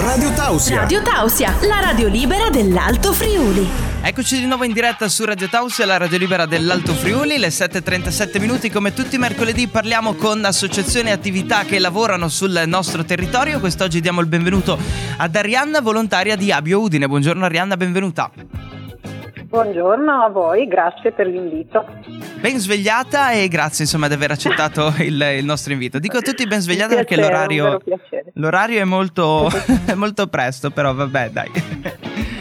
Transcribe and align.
Radio 0.00 0.30
Tausia. 0.32 0.80
Radio 0.82 1.02
Tausia, 1.02 1.52
la 1.66 1.80
radio 1.80 2.06
libera 2.06 2.50
dell'Alto 2.50 3.12
Friuli. 3.12 3.66
Eccoci 4.00 4.38
di 4.38 4.46
nuovo 4.46 4.62
in 4.62 4.72
diretta 4.72 5.08
su 5.08 5.24
Radio 5.24 5.48
Tausia, 5.48 5.86
la 5.86 5.96
radio 5.96 6.18
libera 6.18 6.46
dell'Alto 6.46 6.92
Friuli, 6.92 7.36
le 7.36 7.48
7.37 7.48 8.38
minuti 8.38 8.70
come 8.70 8.94
tutti 8.94 9.16
i 9.16 9.18
mercoledì 9.18 9.66
parliamo 9.66 10.14
con 10.14 10.44
associazioni 10.44 11.08
e 11.08 11.12
attività 11.12 11.64
che 11.64 11.80
lavorano 11.80 12.28
sul 12.28 12.62
nostro 12.66 13.04
territorio. 13.04 13.58
Quest'oggi 13.58 14.00
diamo 14.00 14.20
il 14.20 14.28
benvenuto 14.28 14.78
ad 15.16 15.34
Arianna, 15.34 15.80
volontaria 15.80 16.36
di 16.36 16.52
Abio 16.52 16.78
Udine. 16.78 17.08
Buongiorno 17.08 17.44
Arianna, 17.44 17.76
benvenuta. 17.76 18.30
Buongiorno 19.48 20.22
a 20.22 20.28
voi, 20.28 20.68
grazie 20.68 21.10
per 21.10 21.26
l'invito. 21.26 21.84
Ben 22.38 22.58
svegliata 22.58 23.30
e 23.30 23.48
grazie 23.48 23.84
insomma 23.84 24.06
di 24.06 24.14
aver 24.14 24.30
accettato 24.30 24.92
il, 25.02 25.20
il 25.38 25.44
nostro 25.44 25.72
invito. 25.72 25.98
Dico 25.98 26.18
a 26.18 26.20
tutti 26.20 26.46
ben 26.46 26.60
svegliata 26.60 26.94
perché 26.94 27.16
l'orario, 27.16 27.64
vero 27.64 27.78
piacere. 27.78 28.17
L'orario 28.38 28.80
è 28.80 28.84
molto, 28.84 29.48
è 29.86 29.94
molto 29.94 30.26
presto, 30.26 30.70
però 30.70 30.94
vabbè 30.94 31.30
dai. 31.30 31.50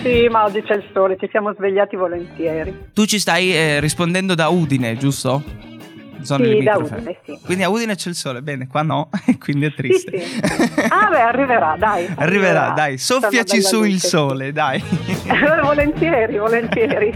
Sì, 0.02 0.28
ma 0.30 0.46
oggi 0.46 0.62
c'è 0.62 0.76
il 0.76 0.86
sole, 0.94 1.18
ci 1.20 1.28
siamo 1.30 1.54
svegliati 1.54 1.96
volentieri. 1.96 2.90
Tu 2.94 3.06
ci 3.06 3.20
stai 3.20 3.54
eh, 3.54 3.80
rispondendo 3.80 4.36
da 4.36 4.48
Udine, 4.48 4.96
giusto? 4.98 5.66
Zone 6.22 6.48
Sì, 6.48 6.64
da. 6.64 6.78
Udine, 6.78 7.20
sì. 7.26 7.40
Quindi 7.44 7.64
a 7.64 7.70
Udine 7.70 7.96
c'è 7.96 8.10
il 8.10 8.16
sole, 8.16 8.42
bene, 8.42 8.68
qua 8.68 8.82
no, 8.82 9.10
quindi 9.40 9.66
è 9.66 9.70
Sì, 9.70 9.76
triste. 9.76 10.20
sì. 10.20 10.42
Ah 10.90 11.10
beh, 11.10 11.22
arriverà, 11.22 11.76
dai. 11.78 12.08
Arriverà, 12.16 12.72
dai, 12.76 12.98
soffiaci 12.98 13.62
su 13.62 13.84
il 13.84 14.00
sole, 14.02 14.52
dai. 14.52 14.82
volentieri, 15.64 16.38
volentieri. 16.38 17.14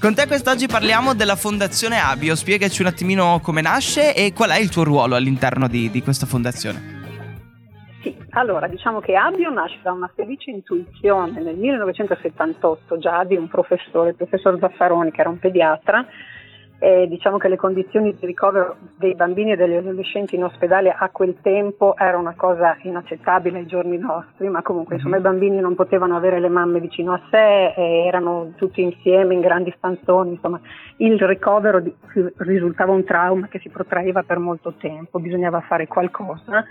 Con 0.00 0.14
te 0.14 0.26
quest'oggi 0.26 0.66
parliamo 0.66 1.14
della 1.14 1.36
Fondazione 1.36 1.98
Abio, 1.98 2.34
spiegaci 2.34 2.80
un 2.82 2.88
attimino 2.88 3.40
come 3.42 3.60
nasce 3.60 4.14
e 4.14 4.32
qual 4.32 4.50
è 4.50 4.58
il 4.58 4.68
tuo 4.70 4.84
ruolo 4.84 5.16
all'interno 5.16 5.68
di, 5.68 5.90
di 5.90 6.02
questa 6.02 6.26
fondazione. 6.26 6.98
Allora 8.32 8.68
diciamo 8.68 9.00
che 9.00 9.16
Abio 9.16 9.50
nasce 9.50 9.78
da 9.82 9.90
una 9.92 10.10
felice 10.14 10.50
intuizione 10.50 11.40
nel 11.40 11.56
1978 11.56 12.98
già 12.98 13.24
di 13.24 13.34
un 13.34 13.48
professore, 13.48 14.10
il 14.10 14.14
professor 14.14 14.56
Zaffaroni, 14.58 15.10
che 15.10 15.20
era 15.20 15.30
un 15.30 15.38
pediatra. 15.38 16.06
E 16.82 17.06
diciamo 17.08 17.36
che 17.36 17.48
le 17.48 17.56
condizioni 17.56 18.14
di 18.18 18.24
ricovero 18.24 18.76
dei 18.96 19.14
bambini 19.14 19.52
e 19.52 19.56
degli 19.56 19.74
adolescenti 19.74 20.36
in 20.36 20.44
ospedale 20.44 20.90
a 20.90 21.10
quel 21.10 21.36
tempo 21.42 21.94
era 21.94 22.16
una 22.16 22.34
cosa 22.34 22.78
inaccettabile 22.84 23.58
ai 23.58 23.66
giorni 23.66 23.98
nostri, 23.98 24.48
ma 24.48 24.62
comunque 24.62 24.94
insomma 24.94 25.18
i 25.18 25.20
bambini 25.20 25.60
non 25.60 25.74
potevano 25.74 26.16
avere 26.16 26.40
le 26.40 26.48
mamme 26.48 26.80
vicino 26.80 27.12
a 27.12 27.20
sé, 27.30 27.74
e 27.76 28.06
erano 28.06 28.52
tutti 28.56 28.80
insieme 28.80 29.34
in 29.34 29.40
grandi 29.40 29.74
stanzoni, 29.76 30.30
insomma 30.30 30.58
il 30.98 31.20
ricovero 31.20 31.80
di- 31.80 31.94
risultava 32.38 32.92
un 32.92 33.04
trauma 33.04 33.48
che 33.48 33.58
si 33.58 33.68
protraeva 33.68 34.22
per 34.22 34.38
molto 34.38 34.72
tempo, 34.78 35.18
bisognava 35.18 35.60
fare 35.60 35.86
qualcosa 35.86 36.64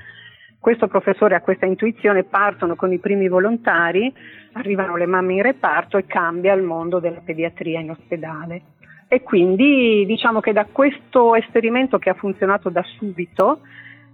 questo 0.60 0.88
professore 0.88 1.36
ha 1.36 1.42
questa 1.42 1.66
intuizione, 1.66 2.26
partono 2.26 2.76
con 2.76 2.92
i 2.92 3.00
primi 3.00 3.28
volontari, 3.30 4.14
arrivano 4.54 4.98
le 4.98 5.06
mamme 5.06 5.34
in 5.34 5.42
reparto 5.42 5.98
e 5.98 6.06
cambia 6.06 6.54
il 6.54 6.64
mondo 6.64 7.00
della 7.00 7.22
pediatria 7.24 7.80
in 7.80 7.92
ospedale. 7.92 8.62
E 9.08 9.24
quindi 9.24 10.06
diciamo 10.06 10.40
che 10.40 10.54
da 10.54 10.66
questo 10.66 11.34
esperimento 11.36 11.98
che 11.98 12.10
ha 12.10 12.14
funzionato 12.14 12.70
da 12.70 12.84
subito, 12.98 13.62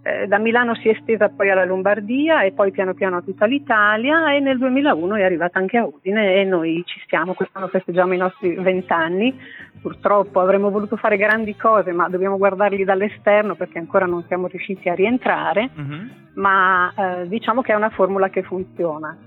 eh, 0.05 0.27
da 0.27 0.37
Milano 0.37 0.75
si 0.75 0.87
è 0.87 0.91
estesa 0.91 1.29
poi 1.29 1.49
alla 1.49 1.65
Lombardia 1.65 2.43
e 2.43 2.51
poi 2.51 2.69
piano 2.69 2.93
piano 2.93 3.17
a 3.17 3.21
tutta 3.23 3.45
l'Italia 3.45 4.35
e 4.35 4.39
nel 4.39 4.59
2001 4.59 5.15
è 5.15 5.23
arrivata 5.23 5.57
anche 5.57 5.77
a 5.77 5.85
Udine 5.85 6.35
e 6.35 6.43
noi 6.43 6.83
ci 6.85 7.01
stiamo, 7.05 7.33
quest'anno 7.33 7.69
festeggiamo 7.69 8.13
i 8.13 8.17
nostri 8.17 8.53
vent'anni, 8.53 9.35
purtroppo 9.81 10.39
avremmo 10.39 10.69
voluto 10.69 10.95
fare 10.95 11.17
grandi 11.17 11.55
cose 11.55 11.91
ma 11.91 12.07
dobbiamo 12.07 12.37
guardarli 12.37 12.83
dall'esterno 12.83 13.55
perché 13.55 13.79
ancora 13.79 14.05
non 14.05 14.23
siamo 14.27 14.45
riusciti 14.45 14.89
a 14.89 14.93
rientrare 14.93 15.71
ma 16.35 16.93
eh, 16.95 17.27
diciamo 17.27 17.61
che 17.63 17.73
è 17.73 17.75
una 17.75 17.89
formula 17.89 18.29
che 18.29 18.43
funziona. 18.43 19.17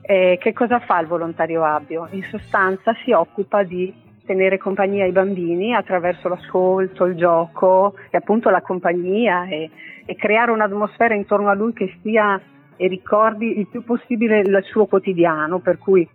Eh, 0.00 0.36
che 0.40 0.52
cosa 0.52 0.80
fa 0.80 0.98
il 0.98 1.06
volontario 1.06 1.64
Abio? 1.64 2.08
In 2.10 2.24
sostanza 2.24 2.92
si 3.04 3.12
occupa 3.12 3.62
di 3.62 4.02
tenere 4.24 4.58
compagnia 4.58 5.04
ai 5.04 5.12
bambini 5.12 5.74
attraverso 5.74 6.28
l'ascolto, 6.28 7.04
il 7.04 7.16
gioco 7.16 7.94
e 8.10 8.16
appunto 8.16 8.50
la 8.50 8.62
compagnia 8.62 9.46
e, 9.46 9.70
e 10.04 10.16
creare 10.16 10.50
un'atmosfera 10.50 11.14
intorno 11.14 11.48
a 11.48 11.54
lui 11.54 11.72
che 11.72 11.96
sia 12.02 12.40
e 12.76 12.88
ricordi 12.88 13.58
il 13.58 13.68
più 13.68 13.84
possibile 13.84 14.40
il 14.40 14.60
suo 14.64 14.86
quotidiano, 14.86 15.60
per 15.60 15.78
cui 15.78 16.08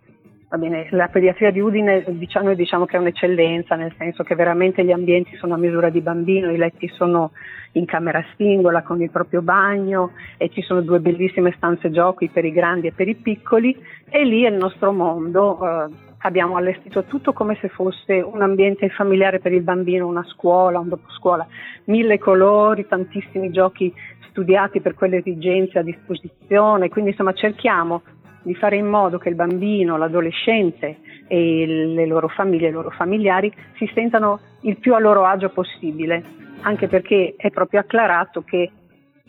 bene, 0.58 0.88
la 0.90 1.08
pediatria 1.08 1.50
di 1.50 1.60
Udine 1.60 2.04
diciamo, 2.08 2.46
noi 2.46 2.56
diciamo 2.56 2.84
che 2.84 2.96
è 2.96 3.00
un'eccellenza, 3.00 3.76
nel 3.76 3.94
senso 3.96 4.24
che 4.24 4.34
veramente 4.34 4.84
gli 4.84 4.90
ambienti 4.90 5.36
sono 5.36 5.54
a 5.54 5.58
misura 5.58 5.90
di 5.90 6.00
bambino, 6.00 6.50
i 6.50 6.56
letti 6.56 6.88
sono 6.88 7.30
in 7.72 7.84
camera 7.84 8.22
singola 8.36 8.82
con 8.82 9.00
il 9.00 9.10
proprio 9.10 9.42
bagno 9.42 10.12
e 10.36 10.50
ci 10.50 10.60
sono 10.62 10.80
due 10.80 10.98
bellissime 10.98 11.54
stanze 11.56 11.90
giochi 11.90 12.28
per 12.28 12.44
i 12.44 12.52
grandi 12.52 12.88
e 12.88 12.92
per 12.92 13.06
i 13.06 13.14
piccoli 13.14 13.76
e 14.08 14.24
lì 14.24 14.42
è 14.42 14.48
il 14.48 14.56
nostro 14.56 14.92
mondo. 14.92 15.60
eh, 15.64 16.09
abbiamo 16.22 16.56
allestito 16.56 17.04
tutto 17.04 17.32
come 17.32 17.56
se 17.60 17.68
fosse 17.68 18.20
un 18.20 18.42
ambiente 18.42 18.88
familiare 18.90 19.38
per 19.38 19.52
il 19.52 19.62
bambino, 19.62 20.06
una 20.06 20.24
scuola, 20.24 20.78
un 20.78 20.88
doposcuola, 20.88 21.46
mille 21.84 22.18
colori, 22.18 22.86
tantissimi 22.86 23.50
giochi 23.50 23.92
studiati 24.30 24.80
per 24.80 24.94
quelle 24.94 25.18
esigenze 25.18 25.78
a 25.78 25.82
disposizione, 25.82 26.88
quindi 26.88 27.10
insomma 27.10 27.32
cerchiamo 27.32 28.02
di 28.42 28.54
fare 28.54 28.76
in 28.76 28.86
modo 28.86 29.18
che 29.18 29.28
il 29.28 29.34
bambino, 29.34 29.96
l'adolescente 29.96 30.98
e 31.26 31.66
le 31.66 32.06
loro 32.06 32.28
famiglie, 32.28 32.68
i 32.68 32.72
loro 32.72 32.90
familiari 32.90 33.52
si 33.76 33.90
sentano 33.94 34.40
il 34.62 34.78
più 34.78 34.94
a 34.94 34.98
loro 34.98 35.24
agio 35.24 35.50
possibile, 35.50 36.22
anche 36.62 36.88
perché 36.88 37.34
è 37.36 37.50
proprio 37.50 37.80
acclarato 37.80 38.42
che 38.42 38.70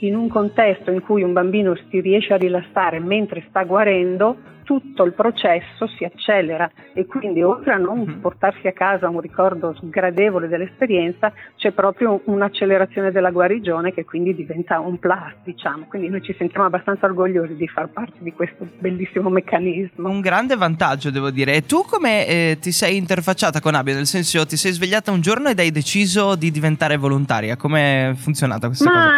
in 0.07 0.15
un 0.15 0.27
contesto 0.27 0.91
in 0.91 1.01
cui 1.01 1.23
un 1.23 1.33
bambino 1.33 1.75
si 1.89 1.99
riesce 2.01 2.33
a 2.33 2.37
rilassare 2.37 2.99
mentre 2.99 3.43
sta 3.49 3.63
guarendo, 3.63 4.49
tutto 4.63 5.03
il 5.03 5.11
processo 5.13 5.87
si 5.97 6.05
accelera 6.05 6.69
e 6.93 7.05
quindi 7.05 7.41
oltre 7.43 7.73
a 7.73 7.77
non 7.77 7.99
Mhm. 8.01 8.19
portarsi 8.21 8.67
a 8.67 8.71
casa 8.71 9.09
un 9.09 9.19
ricordo 9.19 9.73
sgradevole 9.73 10.47
dell'esperienza, 10.47 11.33
c'è 11.57 11.71
proprio 11.71 12.21
un'accelerazione 12.25 13.11
della 13.11 13.31
guarigione 13.31 13.91
che 13.91 14.05
quindi 14.05 14.33
diventa 14.33 14.79
un 14.79 14.97
plus, 14.97 15.33
diciamo. 15.43 15.85
Quindi 15.89 16.07
noi 16.09 16.21
ci 16.21 16.33
sentiamo 16.37 16.67
abbastanza 16.67 17.05
orgogliosi 17.07 17.55
di 17.55 17.67
far 17.67 17.89
parte 17.89 18.13
di 18.19 18.31
questo 18.31 18.65
bellissimo 18.79 19.29
meccanismo. 19.29 20.07
Un 20.07 20.21
grande 20.21 20.55
vantaggio, 20.55 21.09
devo 21.11 21.31
dire. 21.31 21.55
E 21.55 21.65
tu 21.65 21.81
come 21.83 22.25
eh, 22.27 22.57
ti 22.61 22.71
sei 22.71 22.95
interfacciata 22.95 23.59
con 23.59 23.75
Abio? 23.75 23.95
Nel 23.95 24.05
senso, 24.05 24.45
ti 24.45 24.55
sei 24.55 24.71
svegliata 24.71 25.11
un 25.11 25.19
giorno 25.21 25.49
ed 25.49 25.59
hai 25.59 25.71
deciso 25.71 26.35
di 26.35 26.49
diventare 26.49 26.95
volontaria. 26.95 27.57
Come 27.57 28.11
è 28.11 28.13
funzionata 28.13 28.67
questa 28.67 28.89
cosa? 28.89 29.09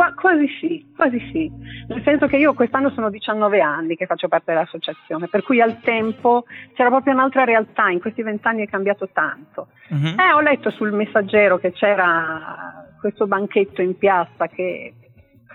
Qua- 0.00 0.14
quasi 0.14 0.46
sì, 0.58 0.90
quasi 0.96 1.18
sì. 1.30 1.52
Nel 1.88 2.00
senso 2.04 2.26
che 2.26 2.38
io 2.38 2.54
quest'anno 2.54 2.88
sono 2.88 3.10
19 3.10 3.60
anni 3.60 3.96
che 3.96 4.06
faccio 4.06 4.28
parte 4.28 4.52
dell'associazione, 4.52 5.28
per 5.28 5.42
cui 5.42 5.60
al 5.60 5.78
tempo 5.80 6.46
c'era 6.72 6.88
proprio 6.88 7.12
un'altra 7.12 7.44
realtà, 7.44 7.90
in 7.90 8.00
questi 8.00 8.22
vent'anni 8.22 8.62
è 8.62 8.66
cambiato 8.66 9.10
tanto. 9.12 9.66
Mhm. 9.90 10.18
Eh, 10.18 10.32
ho 10.32 10.40
letto 10.40 10.70
sul 10.70 10.92
messaggero 10.92 11.58
che 11.58 11.72
c'era 11.72 12.82
questo 12.98 13.26
banchetto 13.26 13.82
in 13.82 13.98
piazza 13.98 14.46
che 14.46 14.94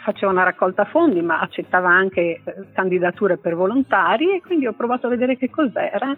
faceva 0.04 0.32
una 0.32 0.44
raccolta 0.44 0.86
fondi 0.86 1.24
ma 1.24 1.40
accettava 1.40 1.90
anche 1.90 2.22
eh, 2.22 2.42
candidature 2.72 3.38
per 3.38 3.56
volontari 3.56 4.36
e 4.36 4.42
quindi 4.42 4.68
ho 4.68 4.74
provato 4.74 5.08
a 5.08 5.10
vedere 5.10 5.38
che 5.38 5.50
cos'era. 5.50 6.16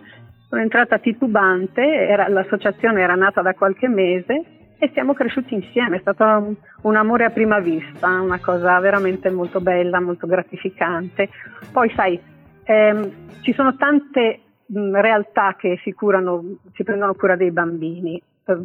Sono 0.49 0.61
entrata 0.61 0.97
titubante, 0.97 1.81
era- 1.81 2.27
l'associazione 2.27 2.99
era 3.01 3.15
nata 3.15 3.41
da 3.41 3.53
qualche 3.53 3.87
mese 3.87 4.56
e 4.79 4.89
siamo 4.93 5.13
cresciuti 5.13 5.53
insieme, 5.55 5.97
è 5.97 5.99
stato 5.99 6.23
un, 6.23 6.55
un 6.81 6.95
amore 6.95 7.25
a 7.25 7.29
prima 7.31 7.59
vista, 7.59 8.07
una 8.21 8.39
cosa 8.39 8.79
veramente 8.79 9.29
molto 9.29 9.59
bella, 9.59 9.99
molto 9.99 10.27
gratificante. 10.27 11.29
Poi 11.71 11.89
sai, 11.95 12.19
ehm, 12.63 13.11
ci 13.41 13.53
sono 13.53 13.75
tante 13.75 14.41
mh, 14.67 14.99
realtà 15.01 15.55
che 15.57 15.79
si 15.83 15.93
curano, 15.93 16.43
si 16.73 16.83
prendono 16.83 17.15
cura 17.15 17.35
dei 17.35 17.51
bambini. 17.51 18.21
Eh, 18.45 18.57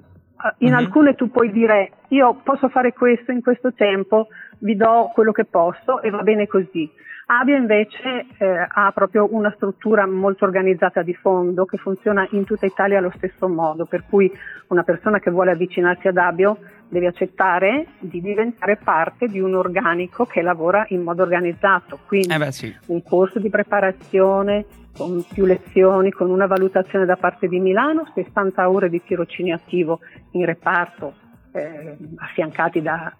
In 0.58 0.70
Mhm. 0.72 0.74
alcune 0.74 1.14
tu 1.14 1.30
puoi 1.30 1.52
dire 1.52 1.92
io 2.08 2.34
posso 2.42 2.68
fare 2.68 2.92
questo 2.92 3.30
in 3.30 3.42
questo 3.42 3.72
tempo, 3.72 4.26
vi 4.58 4.74
do 4.74 5.10
quello 5.14 5.30
che 5.30 5.44
posso 5.44 6.02
e 6.02 6.10
va 6.10 6.22
bene 6.22 6.48
così. 6.48 6.90
Abia 7.26 7.56
invece 7.56 8.26
eh, 8.38 8.66
ha 8.68 8.90
proprio 8.92 9.28
una 9.32 9.52
struttura 9.54 10.06
molto 10.06 10.44
organizzata 10.44 11.02
di 11.02 11.14
fondo 11.14 11.64
che 11.64 11.76
funziona 11.78 12.26
in 12.32 12.44
tutta 12.44 12.66
Italia 12.66 12.98
allo 12.98 13.12
stesso 13.16 13.48
modo, 13.48 13.86
per 13.86 14.04
cui 14.08 14.30
una 14.68 14.82
persona 14.82 15.18
che 15.18 15.30
vuole 15.30 15.52
avvicinarsi 15.52 16.08
ad 16.08 16.16
Abio 16.16 16.58
deve 16.88 17.06
accettare 17.06 17.86
di 18.00 18.20
diventare 18.20 18.76
parte 18.76 19.26
di 19.26 19.40
un 19.40 19.54
organico 19.54 20.26
che 20.26 20.42
lavora 20.42 20.84
in 20.88 21.02
modo 21.02 21.22
organizzato, 21.22 22.00
quindi 22.06 22.34
Eh 22.34 22.38
beh, 22.38 22.52
sì. 22.52 22.76
un 22.86 23.02
corso 23.02 23.38
di 23.38 23.48
preparazione 23.48 24.66
con 24.94 25.24
più 25.32 25.46
lezioni, 25.46 26.10
con 26.10 26.28
una 26.28 26.46
valutazione 26.46 27.06
da 27.06 27.16
parte 27.16 27.48
di 27.48 27.58
Milano, 27.60 28.10
60 28.12 28.68
ore 28.68 28.90
di 28.90 29.02
tirocinio 29.02 29.54
attivo 29.54 30.00
in 30.32 30.44
reparto 30.44 31.14
eh, 31.52 31.96
affiancati 32.16 32.82
da 32.82 33.10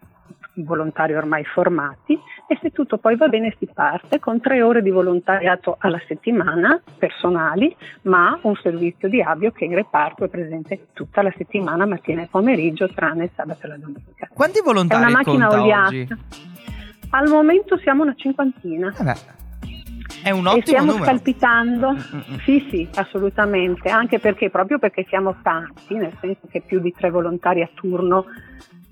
volontari 0.57 1.15
ormai 1.15 1.45
formati 1.45 2.13
e 2.47 2.59
se 2.61 2.71
tutto 2.71 2.99
poi 2.99 3.17
va 3.17 3.29
bene 3.29 3.55
si 3.59 3.67
parte 3.73 4.19
con 4.19 4.41
tre 4.41 4.61
ore 4.63 4.83
di 4.83 4.91
volontariato 4.91 5.77
alla 5.79 6.01
settimana 6.07 6.81
personali 6.99 7.75
ma 8.03 8.39
un 8.43 8.55
servizio 8.57 9.09
di 9.09 9.23
avio 9.23 9.51
che 9.53 9.65
in 9.65 9.75
reparto 9.75 10.25
è 10.25 10.29
presente 10.29 10.89
tutta 10.93 11.23
la 11.23 11.33
settimana 11.37 11.87
mattina 11.87 12.23
e 12.23 12.29
pomeriggio 12.31 12.89
tranne 12.89 13.25
il 13.25 13.31
sabato 13.35 13.65
e 13.65 13.69
la 13.69 13.77
domenica. 13.79 14.29
Quanti 14.33 14.59
È 14.59 14.63
volontari 14.63 15.03
una 15.03 15.11
macchina 15.13 15.49
oliata. 15.49 15.87
oggi? 15.89 16.09
Al 17.11 17.29
momento 17.29 17.77
siamo 17.79 18.03
una 18.03 18.15
cinquantina. 18.17 18.95
Eh 18.99 19.03
beh, 19.03 19.15
È 20.23 20.31
un 20.31 20.47
ottimo 20.47 20.57
e 20.59 20.63
stiamo 20.67 20.87
numero. 20.93 21.05
scalpitando. 21.05 21.91
Mm-mm. 21.93 22.39
Sì, 22.45 22.67
sì, 22.71 22.89
assolutamente, 22.95 23.89
anche 23.91 24.19
perché 24.19 24.51
proprio 24.51 24.79
perché 24.79 25.05
siamo 25.09 25.37
tanti, 25.43 25.95
nel 25.95 26.17
senso 26.21 26.47
che 26.51 26.61
più 26.63 26.81
di 26.81 26.93
tre 26.97 27.11
volontari 27.11 27.63
a 27.63 27.69
turno, 27.75 28.25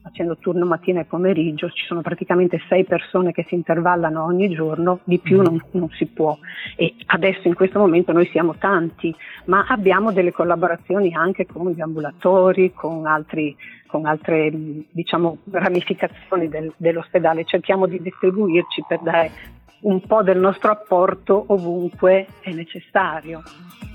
facendo 0.03 0.37
turno 0.39 0.65
mattina 0.65 1.01
e 1.01 1.05
pomeriggio, 1.05 1.69
ci 1.71 1.85
sono 1.85 2.01
praticamente 2.01 2.61
sei 2.69 2.85
persone 2.85 3.33
che 3.33 3.45
si 3.49 3.55
intervallano 3.55 4.25
ogni 4.25 4.49
giorno, 4.49 5.01
di 5.05 5.19
più 5.19 5.41
Mm. 5.41 5.45
non, 5.45 5.65
non 5.73 5.89
si 5.91 6.07
può. 6.07 6.39
E 6.77 6.95
adesso 7.07 7.47
in 7.49 7.55
questo 7.55 7.79
momento 7.79 8.13
noi 8.13 8.27
siamo 8.33 8.55
tanti, 8.57 9.15
ma 9.47 9.67
abbiamo 9.69 10.13
delle 10.13 10.33
collaborazioni 10.33 11.15
anche 11.15 11.47
con 11.47 11.71
gli 11.71 11.81
ambulatori, 11.81 12.73
con 12.73 13.07
altri 13.07 13.57
con 13.91 14.07
altre 14.07 14.53
diciamo, 14.93 15.39
ramificazioni 15.51 16.49
del- 16.49 16.73
dell'ospedale, 16.77 17.45
cerchiamo 17.45 17.87
di 17.89 18.01
distribuirci 18.01 18.85
per 18.87 19.01
dare 19.01 19.33
un 19.81 20.01
po' 20.03 20.23
del 20.23 20.39
nostro 20.39 20.71
apporto 20.71 21.43
ovunque 21.49 22.27
è 22.41 22.53
necessario. 22.53 23.43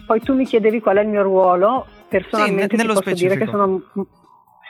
Poi 0.05 0.19
tu 0.19 0.33
mi 0.33 0.43
chiedevi 0.43 0.81
qual 0.81 0.97
è 0.97 1.01
il 1.01 1.07
mio 1.07 1.21
ruolo, 1.23 1.85
personalmente 2.09 2.75
ti 2.75 2.75
nello 2.75 2.93
posso 2.95 3.13
dire 3.13 3.37
che 3.37 3.45
specifico. 3.45 3.57
sono, 3.93 4.05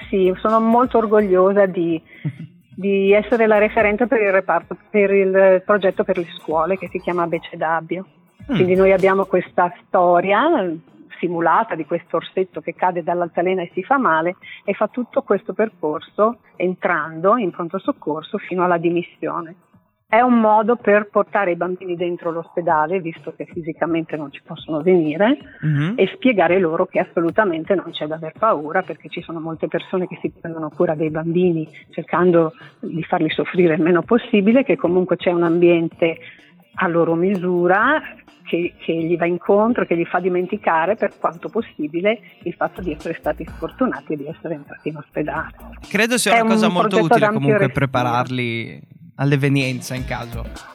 sì, 0.10 0.34
sono 0.38 0.60
molto 0.60 0.98
orgogliosa 0.98 1.66
di, 1.66 2.02
di 2.76 3.12
essere 3.12 3.48
la 3.48 3.58
referente 3.58 4.08
per 4.08 4.22
il 4.22 4.32
reparto, 4.32 4.78
per 4.90 5.12
il 5.12 5.62
progetto 5.66 6.04
per 6.04 6.18
le 6.18 6.28
scuole 6.38 6.78
che 6.78 6.90
si 6.90 7.00
chiama 7.00 7.24
Abecedabbio. 7.24 8.06
Mm. 8.52 8.56
Quindi 8.56 8.76
noi 8.76 8.92
abbiamo 8.92 9.26
questa 9.26 9.74
storia 9.86 10.62
eh, 10.62 10.78
simulata 11.20 11.76
di 11.76 11.86
questo 11.86 12.18
orsetto 12.18 12.62
che 12.62 12.76
cade 12.76 13.04
dall'altalena 13.04 13.62
e 13.62 13.72
si 13.74 13.84
fa 13.84 13.98
male 13.98 14.36
e 14.64 14.74
fa 14.74 14.88
tutto 14.88 15.22
questo 15.24 15.54
percorso 15.54 16.40
entrando 16.56 17.38
in 17.38 17.52
pronto 17.52 17.80
soccorso 17.80 18.38
fino 18.38 18.64
alla 18.64 18.78
dimissione. 18.78 19.56
È 20.08 20.22
un 20.22 20.40
modo 20.40 20.76
per 20.76 21.10
portare 21.12 21.52
i 21.52 21.56
bambini 21.56 21.96
dentro 21.96 22.30
l'ospedale, 22.32 23.02
visto 23.02 23.34
che 23.36 23.46
fisicamente 23.52 24.16
non 24.16 24.32
ci 24.32 24.42
possono 24.46 24.82
venire, 24.82 25.38
Mhm. 25.62 25.94
e 25.98 26.08
spiegare 26.14 26.60
loro 26.60 26.86
che 26.86 27.00
assolutamente 27.00 27.74
non 27.74 27.90
c'è 27.92 28.06
da 28.06 28.16
aver 28.16 28.34
paura 28.38 28.84
perché 28.84 29.10
ci 29.10 29.22
sono 29.22 29.40
molte 29.40 29.68
persone 29.68 30.08
che 30.08 30.18
si 30.22 30.30
prendono 30.30 30.70
cura 30.70 30.94
dei 30.94 31.10
bambini 31.10 31.68
cercando 31.90 32.54
di 32.80 33.04
farli 33.04 33.30
soffrire 33.32 33.74
il 33.74 33.82
meno 33.82 34.04
possibile, 34.04 34.64
che 34.64 34.76
comunque 34.78 35.18
c'è 35.18 35.32
un 35.32 35.44
ambiente 35.44 36.18
a 36.76 36.88
loro 36.88 37.16
misura 37.16 38.02
che, 38.44 38.74
che 38.78 38.94
gli 38.94 39.18
va 39.18 39.26
incontro, 39.26 39.86
che 39.86 39.98
gli 39.98 40.06
fa 40.06 40.20
dimenticare 40.20 40.96
per 40.96 41.18
quanto 41.18 41.50
possibile 41.50 42.20
il 42.44 42.54
fatto 42.54 42.80
di 42.80 42.92
essere 42.92 43.16
stati 43.16 43.44
sfortunati 43.44 44.14
e 44.14 44.18
di 44.18 44.28
essere 44.28 44.54
entrati 44.54 44.90
in 44.90 44.98
ospedale. 44.98 45.56
Credo 45.90 46.18
sia 46.20 46.36
È 46.36 46.42
una 46.42 46.52
cosa 46.52 46.68
un 46.68 46.74
molto 46.74 47.00
utile 47.00 47.26
comunque 47.28 47.58
respiro. 47.58 47.74
prepararli 47.74 48.82
all'evenienza 49.16 49.94
in 49.94 50.06
caso. 50.06 50.75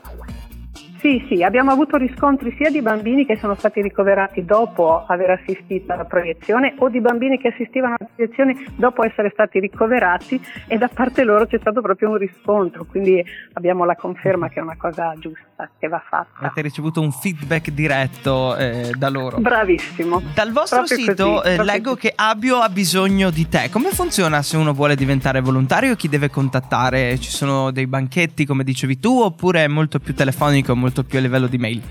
Sì, 1.01 1.25
sì, 1.29 1.43
abbiamo 1.43 1.71
avuto 1.71 1.97
riscontri 1.97 2.55
sia 2.59 2.71
di 2.71 2.83
bambini 2.83 3.25
che 3.25 3.39
sono 3.39 3.55
stati 3.55 3.81
ricoverati 3.81 4.45
dopo 4.45 5.07
aver 5.07 5.31
assistito 5.31 5.95
alla 5.95 6.05
proiezione 6.05 6.75
o 6.77 6.91
di 6.91 7.01
bambini 7.01 7.39
che 7.39 7.49
assistivano 7.49 7.97
alla 7.99 8.11
proiezione 8.15 8.67
dopo 8.77 9.03
essere 9.03 9.31
stati 9.33 9.61
ricoverati 9.61 10.39
e 10.67 10.77
da 10.77 10.91
parte 10.93 11.25
loro 11.25 11.47
c'è 11.47 11.59
stato 11.59 11.81
proprio 11.81 12.11
un 12.11 12.19
riscontro, 12.19 12.85
quindi 12.85 13.25
abbiamo 13.55 13.87
la 13.87 13.97
conferma 13.97 14.51
che 14.51 14.61
è 14.61 14.63
una 14.63 14.77
cosa 14.77 15.15
giusta, 15.19 15.71
che 15.79 15.89
va 15.89 16.03
fatta. 16.07 16.39
Avete 16.41 16.61
ricevuto 16.61 17.01
un 17.01 17.13
feedback 17.13 17.71
diretto 17.71 18.55
eh, 18.57 18.93
da 18.95 19.09
loro. 19.09 19.39
Bravissimo. 19.39 20.21
Dal 20.35 20.53
vostro 20.53 20.83
Proprio 20.83 20.99
sito 20.99 21.31
così, 21.41 21.49
eh, 21.49 21.65
leggo 21.65 21.95
così. 21.95 22.09
che 22.09 22.13
Abio 22.15 22.59
ha 22.59 22.69
bisogno 22.69 23.31
di 23.31 23.49
te. 23.49 23.71
Come 23.71 23.89
funziona 23.89 24.43
se 24.43 24.59
uno 24.59 24.75
vuole 24.75 24.97
diventare 24.97 25.41
volontario? 25.41 25.97
Chi 25.97 26.11
deve 26.11 26.29
contattare? 26.29 27.19
Ci 27.19 27.31
sono 27.31 27.71
dei 27.71 27.87
banchetti, 27.87 28.45
come 28.45 28.65
dicevi 28.65 28.99
tu, 28.99 29.19
oppure 29.19 29.65
è 29.65 29.69
molto 29.69 29.99
più 29.99 30.15
telefonico, 30.15 30.77
molto 30.77 30.89
più 31.05 31.19
a 31.19 31.23
livello 31.23 31.47
di 31.47 31.59
mail? 31.59 31.83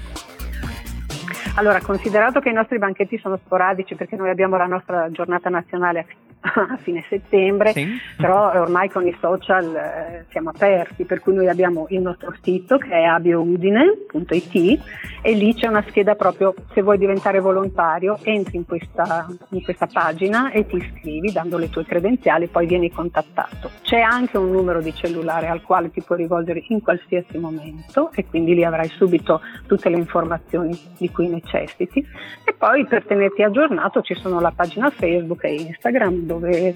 Allora, 1.59 1.81
considerato 1.81 2.39
che 2.39 2.47
i 2.47 2.53
nostri 2.53 2.77
banchetti 2.77 3.17
sono 3.17 3.35
sporadici 3.35 3.93
perché 3.95 4.15
noi 4.15 4.29
abbiamo 4.29 4.55
la 4.55 4.65
nostra 4.65 5.09
giornata 5.11 5.49
nazionale 5.49 5.99
a 5.99 6.03
fi- 6.03 6.15
a 6.41 6.77
fine 6.77 7.03
settembre, 7.09 7.73
Sì. 7.73 7.85
però 8.15 8.53
ormai 8.61 8.87
con 8.89 9.05
i 9.05 9.13
social 9.19 9.75
eh, 9.75 10.25
siamo 10.29 10.51
aperti, 10.51 11.03
per 11.03 11.19
cui 11.19 11.33
noi 11.33 11.49
abbiamo 11.49 11.87
il 11.89 11.99
nostro 11.99 12.33
sito 12.41 12.77
che 12.77 12.91
è 12.91 13.03
abioudine.it 13.03 14.81
e 15.21 15.33
lì 15.33 15.53
c'è 15.53 15.67
una 15.67 15.83
scheda 15.89 16.15
proprio 16.15 16.53
se 16.73 16.81
vuoi 16.81 16.97
diventare 16.97 17.41
volontario, 17.41 18.17
entri 18.23 18.55
in 18.55 18.65
questa, 18.65 19.27
in 19.49 19.61
questa 19.61 19.87
pagina 19.91 20.51
e 20.51 20.65
ti 20.65 20.77
iscrivi 20.77 21.33
dando 21.33 21.57
le 21.57 21.69
tue 21.69 21.83
credenziali, 21.83 22.47
poi 22.47 22.67
vieni 22.67 22.89
contattato. 22.89 23.71
C'è 23.81 23.99
anche 23.99 24.37
un 24.37 24.49
numero 24.49 24.79
di 24.79 24.93
cellulare 24.95 25.49
al 25.49 25.61
quale 25.61 25.91
ti 25.91 26.01
puoi 26.01 26.19
rivolgere 26.19 26.63
in 26.69 26.81
qualsiasi 26.81 27.37
momento 27.37 28.11
e 28.13 28.25
quindi 28.25 28.55
lì 28.55 28.63
avrai 28.63 28.87
subito 28.87 29.41
tutte 29.67 29.89
le 29.89 29.97
informazioni 29.97 30.71
di 30.97 31.09
cui 31.11 31.27
necessiti 31.27 31.47
e 31.57 32.53
poi 32.57 32.85
per 32.85 33.05
tenerti 33.05 33.43
aggiornato 33.43 34.01
ci 34.01 34.15
sono 34.15 34.39
la 34.39 34.51
pagina 34.55 34.89
Facebook 34.89 35.43
e 35.43 35.53
Instagram 35.53 36.15
dove 36.25 36.75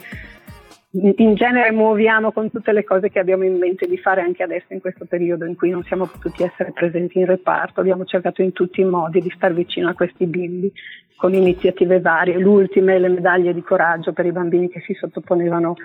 in 0.95 1.33
genere 1.33 1.71
muoviamo 1.71 2.31
con 2.31 2.51
tutte 2.51 2.71
le 2.71 2.83
cose 2.83 3.09
che 3.09 3.17
abbiamo 3.17 3.43
in 3.43 3.57
mente 3.57 3.87
di 3.87 3.97
fare 3.97 4.21
anche 4.21 4.43
adesso 4.43 4.73
in 4.73 4.79
questo 4.79 5.05
periodo 5.05 5.45
in 5.45 5.55
cui 5.55 5.71
non 5.71 5.83
siamo 5.83 6.05
potuti 6.05 6.43
essere 6.43 6.71
presenti 6.71 7.17
in 7.17 7.25
reparto, 7.25 7.79
abbiamo 7.79 8.05
cercato 8.05 8.43
in 8.43 8.51
tutti 8.51 8.81
i 8.81 8.85
modi 8.85 9.19
di 9.19 9.31
star 9.35 9.53
vicino 9.53 9.89
a 9.89 9.93
questi 9.93 10.27
bimbi 10.27 10.71
con 11.15 11.33
iniziative 11.33 11.99
varie, 11.99 12.37
l'ultima 12.37 12.93
è 12.93 12.99
le 12.99 13.07
medaglie 13.07 13.53
di 13.53 13.63
coraggio 13.63 14.13
per 14.13 14.27
i 14.27 14.31
bambini 14.31 14.69
che 14.69 14.81
si 14.81 14.93
sottoponevano 14.93 15.75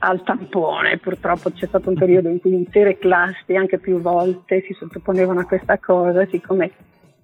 al 0.00 0.22
tampone, 0.24 0.98
purtroppo 0.98 1.52
c'è 1.52 1.66
stato 1.66 1.90
un 1.90 1.96
periodo 1.96 2.28
in 2.28 2.40
cui 2.40 2.54
intere 2.54 2.98
classi 2.98 3.54
anche 3.54 3.78
più 3.78 4.00
volte 4.00 4.62
si 4.62 4.72
sottoponevano 4.72 5.40
a 5.40 5.44
questa 5.44 5.78
cosa, 5.78 6.26
siccome 6.26 6.70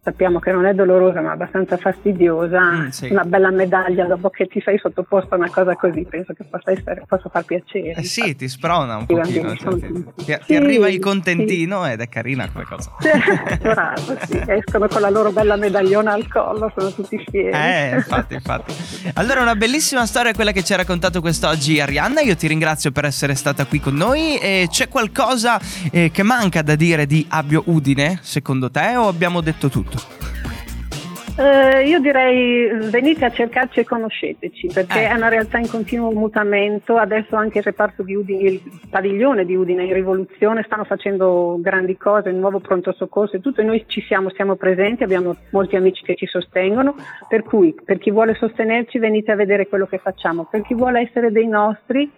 sappiamo 0.04 0.38
che 0.38 0.52
non 0.52 0.66
è 0.66 0.74
dolorosa 0.74 1.22
ma 1.22 1.32
abbastanza 1.32 1.78
fastidiosa, 1.78 2.60
Mm, 2.72 2.88
sì. 2.88 3.08
una 3.10 3.24
bella 3.24 3.50
medaglia 3.50 4.04
dopo 4.04 4.28
che 4.28 4.46
ti 4.46 4.60
sei 4.62 4.78
sottoposto 4.78 5.34
a 5.34 5.38
una 5.38 5.50
cosa 5.50 5.74
così, 5.76 6.04
penso 6.08 6.34
che 6.34 6.44
possa, 6.44 6.72
essere, 6.72 7.02
possa 7.08 7.28
far 7.30 7.44
piacere. 7.44 7.94
Eh 7.94 8.02
sì, 8.04 8.36
ti 8.36 8.46
sprona 8.48 8.96
un 8.98 9.06
pochino. 9.06 9.56
cioè, 9.56 9.74
ti, 9.78 9.92
tutti- 9.92 10.24
ti- 10.26 10.36
Sì, 10.44 10.54
arriva 10.56 10.86
il 10.88 10.94
sì. 10.94 10.98
contentino 11.00 11.86
ed 11.86 12.00
è 12.00 12.08
carina 12.08 12.48
come 12.52 12.64
cosa. 12.64 12.90
Bravo, 13.60 14.16
sì, 14.26 14.42
escono 14.46 14.88
con 14.88 15.00
la 15.00 15.08
loro 15.10 15.32
bella 15.32 15.56
medagliona 15.56 16.12
al 16.12 16.28
collo, 16.28 16.70
sono 16.76 16.92
tutti 16.92 17.18
fieri. 17.30 17.50
Eh, 17.56 17.94
infatti, 17.96 18.34
infatti. 18.34 18.74
Allora, 19.14 19.40
una 19.40 19.54
bellissima 19.56 20.04
storia 20.06 20.32
quella 20.34 20.52
che 20.52 20.62
ci 20.62 20.72
ha 20.74 20.76
raccontato 20.76 21.20
quest'oggi 21.20 21.80
Arianna. 21.80 22.20
Io 22.20 22.36
ti 22.36 22.46
ringrazio 22.46 22.90
per 22.92 23.04
essere 23.06 23.34
stata 23.34 23.64
qui 23.64 23.80
con 23.80 23.94
noi. 23.94 24.36
E 24.38 24.66
c'è 24.70 24.88
qualcosa 24.88 25.58
eh, 25.90 26.10
che 26.12 26.22
manca 26.22 26.60
da 26.62 26.74
dire 26.74 27.06
di 27.06 27.24
Abio 27.30 27.62
Udine, 27.66 28.18
secondo 28.22 28.70
te, 28.70 28.96
o 28.96 29.08
abbiamo 29.08 29.40
detto 29.40 29.68
tutto? 29.68 29.93
Eh, 31.36 31.88
io 31.88 31.98
direi 31.98 32.68
venite 32.90 33.24
a 33.24 33.30
cercarci 33.30 33.80
e 33.80 33.84
conosceteci 33.84 34.70
perché 34.72 35.00
Eh. 35.00 35.08
è 35.08 35.14
una 35.14 35.28
realtà 35.28 35.58
in 35.58 35.68
continuo 35.68 36.12
mutamento. 36.12 36.96
Adesso 36.96 37.34
anche 37.34 37.58
il 37.58 37.64
reparto 37.64 38.04
di 38.04 38.14
Udine, 38.14 38.50
il 38.50 38.62
padiglione 38.88 39.44
di 39.44 39.56
Udine 39.56 39.82
in 39.82 39.92
rivoluzione 39.92 40.62
stanno 40.64 40.84
facendo 40.84 41.58
grandi 41.60 41.96
cose, 41.96 42.28
il 42.28 42.36
nuovo 42.36 42.60
pronto 42.60 42.92
soccorso 42.92 43.34
e 43.34 43.40
tutto. 43.40 43.62
E 43.62 43.64
noi 43.64 43.82
ci 43.88 44.00
siamo, 44.02 44.30
siamo 44.30 44.54
presenti, 44.54 45.02
abbiamo 45.02 45.34
molti 45.50 45.74
amici 45.74 46.04
che 46.04 46.14
ci 46.14 46.26
sostengono. 46.26 46.94
Per 47.26 47.42
cui 47.42 47.74
per 47.84 47.98
chi 47.98 48.12
vuole 48.12 48.34
sostenerci 48.34 49.00
venite 49.00 49.32
a 49.32 49.36
vedere 49.36 49.66
quello 49.66 49.86
che 49.86 49.98
facciamo. 49.98 50.46
Per 50.48 50.62
chi 50.62 50.74
vuole 50.74 51.00
essere 51.00 51.32
dei 51.32 51.48
nostri 51.48 52.08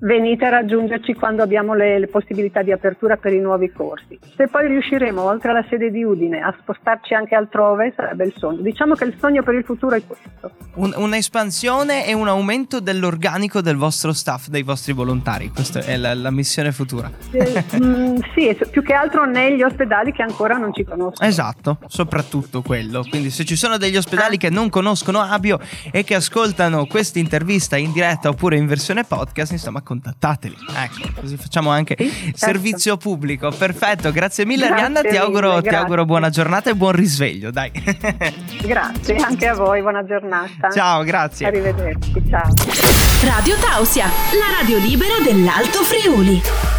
venite 0.00 0.44
a 0.44 0.50
raggiungerci 0.50 1.14
quando 1.14 1.42
abbiamo 1.42 1.74
le, 1.74 1.98
le 1.98 2.08
possibilità 2.08 2.62
di 2.62 2.72
apertura 2.72 3.16
per 3.16 3.32
i 3.32 3.40
nuovi 3.40 3.70
corsi. 3.70 4.18
Se 4.36 4.48
poi 4.48 4.66
riusciremo, 4.68 5.22
oltre 5.22 5.50
alla 5.50 5.64
sede 5.68 5.90
di 5.90 6.02
Udine, 6.02 6.40
a 6.40 6.54
spostarci 6.60 7.14
anche 7.14 7.34
altrove, 7.34 7.92
sarebbe 7.94 8.24
il 8.24 8.34
sogno. 8.36 8.60
Diciamo 8.62 8.94
che 8.94 9.04
il 9.04 9.14
sogno 9.18 9.42
per 9.42 9.54
il 9.54 9.64
futuro 9.64 9.94
è 9.94 10.02
questo. 10.04 10.50
Un- 10.74 10.94
un'espansione 10.96 12.06
e 12.06 12.12
un 12.12 12.28
aumento 12.28 12.80
dell'organico 12.80 13.60
del 13.60 13.76
vostro 13.76 14.12
staff, 14.12 14.48
dei 14.48 14.62
vostri 14.62 14.92
volontari. 14.92 15.50
Questa 15.50 15.80
è 15.80 15.96
la, 15.96 16.14
la 16.14 16.30
missione 16.30 16.72
futura. 16.72 17.10
Eh, 17.30 17.64
mm, 17.76 18.16
sì, 18.34 18.56
più 18.70 18.82
che 18.82 18.94
altro 18.94 19.24
negli 19.24 19.62
ospedali 19.62 20.12
che 20.12 20.22
ancora 20.22 20.56
non 20.56 20.74
ci 20.74 20.84
conoscono. 20.84 21.28
Esatto, 21.28 21.78
soprattutto 21.86 22.62
quello. 22.62 23.04
Quindi 23.08 23.30
se 23.30 23.44
ci 23.44 23.56
sono 23.56 23.76
degli 23.76 23.96
ospedali 23.96 24.36
che 24.36 24.50
non 24.50 24.68
conoscono 24.70 25.20
Abio 25.20 25.60
e 25.92 26.02
che 26.02 26.16
ascoltano 26.16 26.86
questa 26.86 27.18
intervista 27.18 27.76
in 27.76 27.92
diretta 27.92 28.28
oppure 28.28 28.56
in 28.56 28.66
versione 28.66 29.04
podcast, 29.04 29.52
insomma, 29.52 29.82
contattateli. 29.84 30.56
Ecco, 30.74 31.20
così 31.20 31.36
facciamo 31.36 31.70
anche 31.70 31.94
Sì, 31.96 32.10
certo. 32.10 32.36
servizio 32.38 32.96
pubblico. 32.96 33.50
Perfetto, 33.56 34.10
grazie 34.10 34.44
mille 34.44 34.66
Grazie 34.66 34.84
Arianna, 34.84 35.08
ti 35.08 35.16
auguro, 35.16 35.50
mille, 35.56 35.68
ti 35.68 35.74
auguro 35.74 36.04
buona 36.04 36.30
giornata 36.30 36.70
e 36.70 36.74
buon 36.74 36.92
risveglio, 36.92 37.52
dai. 37.52 37.70
Grazie, 38.64 39.16
anche 39.16 39.46
a 39.46 39.54
voi, 39.54 39.80
buona 39.82 40.04
giornata. 40.04 40.70
Ciao, 40.70 41.04
grazie. 41.04 41.46
Arrivederci, 41.46 42.12
ciao. 42.28 42.52
Radio 43.22 43.56
Tausia, 43.56 44.06
la 44.06 44.58
radio 44.60 44.78
libera 44.78 45.14
dell'Alto 45.22 45.82
Friuli. 45.82 46.73